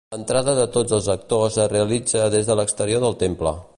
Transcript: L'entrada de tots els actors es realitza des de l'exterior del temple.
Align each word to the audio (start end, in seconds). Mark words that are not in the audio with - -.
L'entrada 0.13 0.53
de 0.59 0.63
tots 0.77 0.95
els 0.97 1.09
actors 1.15 1.59
es 1.65 1.69
realitza 1.75 2.27
des 2.37 2.49
de 2.49 2.57
l'exterior 2.61 3.05
del 3.05 3.19
temple. 3.27 3.55